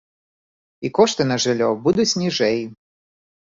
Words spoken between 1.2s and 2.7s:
на жыллё будуць ніжэй.